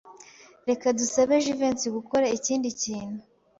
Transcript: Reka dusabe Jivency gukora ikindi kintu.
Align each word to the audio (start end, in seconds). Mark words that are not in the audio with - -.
Reka 0.69 0.87
dusabe 0.99 1.33
Jivency 1.45 1.87
gukora 1.97 2.25
ikindi 2.37 2.67
kintu. 2.81 3.19